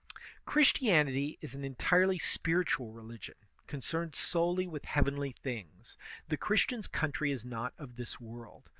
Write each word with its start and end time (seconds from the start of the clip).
Christianity 0.45 1.37
is 1.41 1.53
an 1.53 1.63
entirely 1.63 2.17
spiritual 2.17 2.91
religion, 2.91 3.35
concerned 3.67 4.15
solely 4.15 4.65
with 4.65 4.85
heavenly 4.85 5.31
things; 5.43 5.95
the 6.27 6.37
Christian's 6.37 6.87
country 6.87 7.31
is 7.31 7.45
not 7.45 7.75
of 7.77 7.97
this 7.97 8.19
world. 8.19 8.67